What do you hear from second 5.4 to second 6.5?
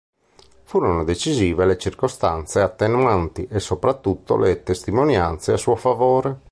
a suo favore.